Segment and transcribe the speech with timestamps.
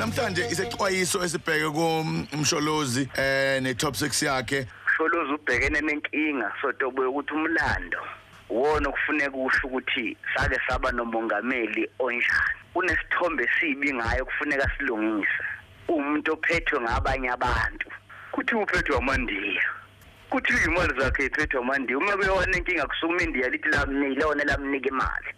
[0.00, 4.66] namhlanje isexwayiso esibheke kumsholozi eh ne top 6 yakhe.
[4.96, 8.00] Sholozi ubhekene nenkinga sotobo ukuthi umlando
[8.48, 12.60] wona okufuneka usho ukuthi sake saba nomongameli onjani.
[12.74, 15.44] Kunesithombe sibi ngayo kufuneka silungise.
[15.88, 17.90] Umuntu ophethwe ngabanye abantu.
[18.32, 19.62] Kuthi uphethwe amandiya
[20.30, 25.30] kuthi imali zakhe iphethwe amandiya uma kuyona inkinga kusukuma indiya lithi lamnike lona lamnika imali.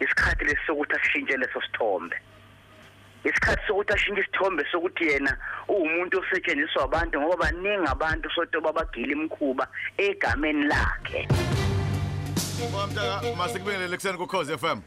[0.00, 2.16] Isikhathi lesi sokuthi asishintshe leso sithombe.
[3.24, 5.36] Isikhathi sokuthi ashintshe isithombe sokuthi yena
[5.68, 11.28] uwumuntu osetshenziswa abantu ngoba baningi abantu sotoba bagila imkhuba egameni lakhe.
[12.72, 14.80] Mwamtaka masikubingelele kuseni ku Cause FM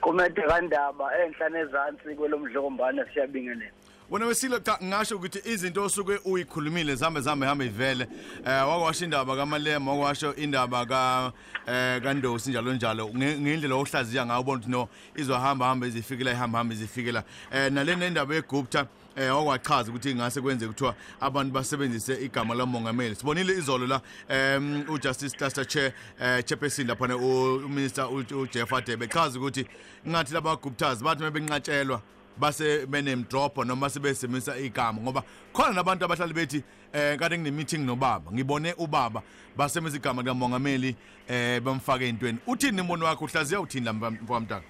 [0.00, 3.72] kumede kandaba enhlane ezansi kwelomdlokombane siyabingelela.
[4.10, 8.08] Wena wesile cha ngasho ukuthi izinto osuke uyikhulumile zambe zambe hambe ivele
[8.46, 11.32] eh wakwasho indaba kaMalema wakwasho indaba ka
[11.66, 13.08] eh kaNdosi njalo njalo.
[13.08, 17.24] Nge- ngendlela ohlaziya ngayo ubona ukuthi no izohamba hamba izifikela ihamba hamba izifikela.
[17.52, 23.52] Eh nalena indaba yeGupta eh wakwachaza ukuthi ingase kwenze kuthiwa abantu basebenzise igama lamongameli sibonile
[23.52, 29.66] izolo la em uJustice Cluster Chair eh chairperson lapha uminister uJeff Adebe chaza ukuthi
[30.08, 32.00] ngathi laba Guptas bathi mabenqatshelwa
[32.40, 35.22] base benemdropho noma sebesebenzisa igama ngoba
[35.52, 39.22] khona nabantu abahlali bethi eh kade ngine meeting nobaba ngibone ubaba
[39.56, 40.96] basebenzisa igama likamongameli
[41.28, 43.24] eh bamfake entweni uthini imbono wakho?
[43.24, 44.66] Uhlaziya uthini la mfamtaka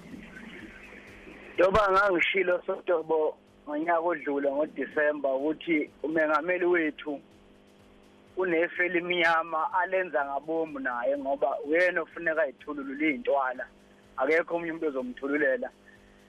[1.54, 3.36] njengoba ngangishilo sotobo
[3.68, 7.20] ngonyaka odlule ngoDisemba ukuthi umengameli wethu
[8.36, 13.66] unefe elimnyama alenza ngabomu naye ngoba uyena ofuneka ayithululule izintwala
[14.16, 15.70] akekho omunye umuntu ozomthululela.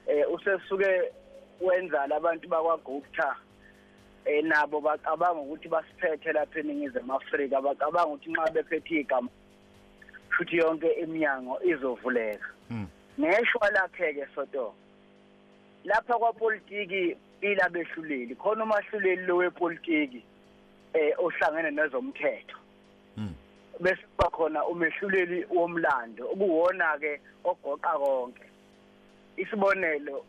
[0.08, 1.12] Eh usesuke
[1.62, 3.36] wenza labantu bakwaGupta
[4.26, 9.30] eh nabo bacabanga ukuthi basiphethe lapha eningizimu Afrika bacabanga ukuthi nxa bephethe igama
[10.30, 12.88] futhi yonke iminyango izovuleka Hmm.
[13.18, 14.74] neshwa lakhe ke soto
[15.86, 20.24] lapha kwapolitiki ila behluleli khona umahluleli lo wepolitiki
[20.94, 22.58] eh ohlangene nezomthetho
[23.18, 23.34] Mm.
[23.80, 28.46] bese kuba khona umehluleli womlando okuwona ke ogoqa konke
[29.38, 30.26] isibonelo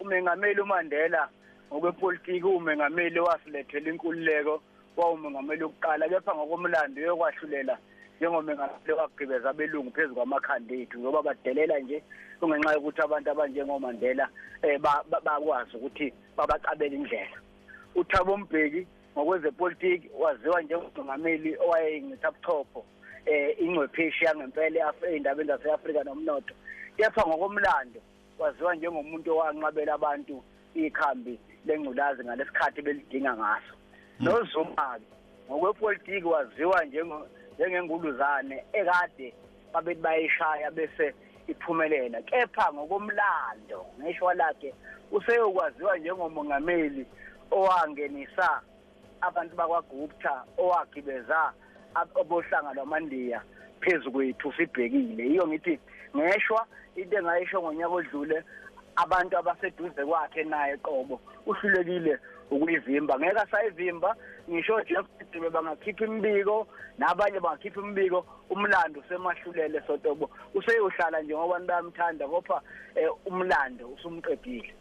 [0.00, 1.28] umengameli uMandela
[1.72, 4.62] ngokwepolitiki umengameli wasilethela inkululeko
[4.96, 7.78] wawumengameli wokuqala kepha ngokomlando yokwahlulela
[8.16, 12.02] njengomengameli wagqibeza abelungu phezu kwamakhanda ethu ngoba badelela nje
[12.40, 14.28] kungenxa yokuthi abantu abanjengomandela
[14.80, 17.38] ba- ba- bakwazi ukuthi babacabele indlela.
[17.94, 22.84] Uthabo mbeki ngokwezepolitiki waziwa njengomengameli owayeyincitha buchopho
[23.26, 26.54] eh ingcwepheshi yangempela ey'ndabeni zase-afrika nomnotho.
[26.96, 28.00] Kepha ngokomlando
[28.38, 30.42] waziwa njengomuntu owanqabela abantu
[30.74, 33.74] ikhambi lengculazi ngalesikhathi belidinga ngaso.
[34.20, 35.04] Nozuma-ke
[35.50, 37.26] ngokwepolitiki waziwa njengo-
[37.58, 39.34] njengenguluzane ekade
[39.72, 41.14] babethi bayishaya bese
[41.46, 42.22] iphumelela.
[42.22, 44.74] Kepha ngokomlando ngeshwa lakhe
[45.12, 47.06] useyokwaziwa njengomongameli
[47.50, 48.60] owangenisa
[49.20, 51.52] abantu bakwaGupta owagibeza
[51.94, 53.42] ab- abohlanga lwamandiya.
[53.80, 55.78] Phezu kwethu sibhekile yiyo ngithi
[56.16, 56.66] ngeshwa
[56.96, 58.42] into engayisho ngonyaka odlule
[58.96, 62.18] abantu abaseduze kwakhe naye qobo uhlulekile
[62.50, 63.18] ukuyivimba.
[63.18, 64.16] Ngeke asayivimba
[64.50, 66.66] ngisho Jeff Dube bangakhipha imbiko
[66.98, 70.30] nabanye bangakhipha imbiko umlando usemahlulele sotobo.
[70.54, 72.62] Useyohlala nje ngoba bayamthanda kopha
[72.94, 74.74] eh, umlando usumqedile.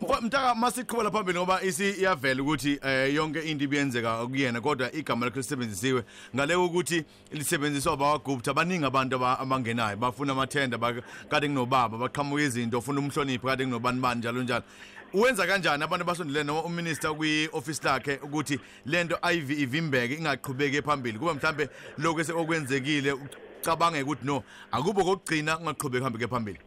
[0.00, 5.26] Mfo- mtaka masiqhubela phambili ngoba isi iyavela ukuthi eh yonke into ibiyenzeka kuyena kodwa igama
[5.26, 6.02] lakhe lisebenzisiwe
[6.36, 12.78] ngale ukuthi lisebenziswa abawagupta baningi abantu aba- abangenayo bafuna amathenda ba- kade nginobaba baqhamuka izinto
[12.78, 14.64] ufuna umhloniphi kade nginobani bani njalo njalo.
[15.12, 21.18] Uwenza kanjani abantu abasondele noma uminister kwi-office lakhe ukuthi lento ayivi ivimbeke ingaqhubeki phambili?
[21.18, 26.58] Kuba mhlambe lokho okwenzekile ucabange ukuthi no akubo kokugcina kungaqhubeki hambe phambili.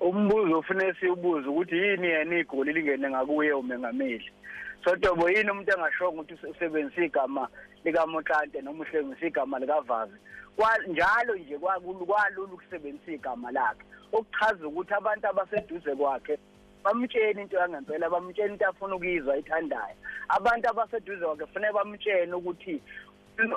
[0.00, 4.30] Umbuzo ufune siwubuze ukuthi yini yena igoli lingene ngakuye umengameli?
[4.84, 7.48] Sotobo yini umuntu engashongo ukuthi usebenzisa igama
[7.84, 10.16] likaMotlante noma usebenzisa igama likavazi
[10.88, 13.84] njalo nje kwalula ukusebenzisa igama lakhe.
[14.12, 16.38] Okuchaza ukuthi abantu abaseduze kwakhe
[16.84, 19.96] bamtsheni into yangempela bamtsheni into afuna ukuyizwa ayithandayo.
[20.28, 22.82] Abantu abaseduze kwakhe kufanele bamtshene ukuthi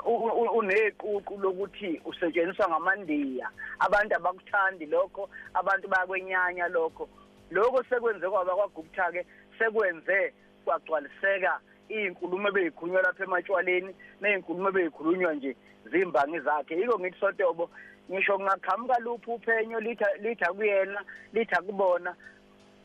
[0.06, 3.50] u- u- uneququ lokuthi usetshenziswa ngamandiya.
[3.80, 7.10] Abantu abakuthandi lokho abantu bayakwenyanya lokho.
[7.52, 9.26] Lokho sekwenze kwaba kwagupta ke
[9.60, 10.34] sekwenze
[10.66, 11.60] kwagcwaliseka
[11.90, 15.56] izinkulumo ebeyikhulunywa lapha ematshwaleni nezinkulumo ebeyikhulunywa nje
[15.92, 16.76] zimbangi zakhe.
[16.76, 17.70] Yiko ngithi sotobo
[18.12, 21.02] ngisho ngaqhamuka luphi uphenyo litha litha kuyena
[21.34, 22.16] litha kubona.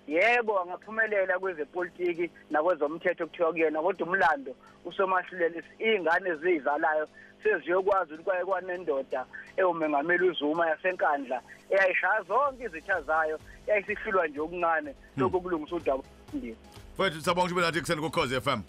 [0.09, 4.55] Yebo angaphumelela kwezepolitiki nakwezomthetho kuthiwa kuyena kodwa umlando
[4.85, 7.09] usomahluleli ingane ezizalayo
[7.43, 9.27] seziyokwazi ukuthi kwaye kwanendoda
[9.57, 14.95] ewumengameli uZuma yasenkandla eyayishaya zonke izitha zayo yayisihlulwa nje okuncane.
[15.17, 16.03] Lokhu kulungisa udaba.
[16.35, 16.57] Ndiyo
[16.95, 18.61] Mfethu sabonga ukuthi belathi kuseni ku Cause FM.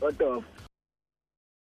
[0.00, 0.42] kodwa.